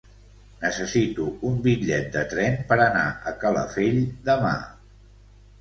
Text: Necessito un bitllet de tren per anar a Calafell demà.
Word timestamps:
Necessito 0.61 1.27
un 1.49 1.59
bitllet 1.67 2.09
de 2.15 2.23
tren 2.33 2.57
per 2.71 2.79
anar 2.89 3.05
a 3.33 3.37
Calafell 3.45 4.03
demà. 4.31 4.59